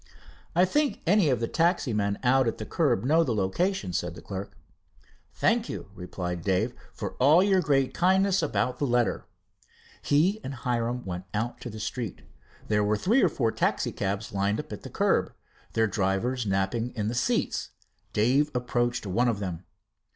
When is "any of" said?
1.05-1.39